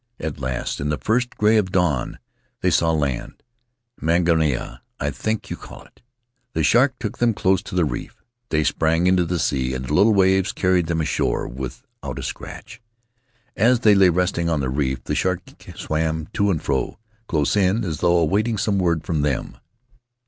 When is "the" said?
0.89-0.97, 6.53-6.63, 7.75-7.85, 9.25-9.37, 9.85-9.93, 14.59-14.69, 15.03-15.13